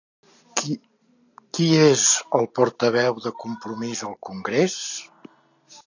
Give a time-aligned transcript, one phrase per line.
[1.57, 2.05] Qui és
[2.39, 4.81] el portaveu de Compromís al congrés?